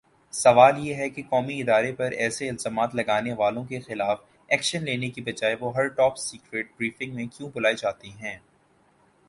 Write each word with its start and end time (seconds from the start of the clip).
سوال 0.33 0.77
یہ 0.77 0.95
ہےکہ 0.95 1.23
قومی 1.29 1.59
ادارے 1.61 1.91
پر 1.91 2.11
ایسےالزامات 2.17 2.95
لگانے 2.95 3.33
والوں 3.33 3.63
کے 3.63 3.79
خلاف 3.79 4.19
ایکشن 4.49 4.83
لینے 4.83 5.09
کی 5.09 5.21
بجائے 5.21 5.55
وہ 5.59 5.73
ہر 5.75 5.87
ٹاپ 5.97 6.17
سیکرٹ 6.17 6.71
بریفنگ 6.77 7.15
میں 7.15 7.25
کیوں 7.27 7.49
بلائےجاتے 7.53 8.09
ہیں 8.21 8.37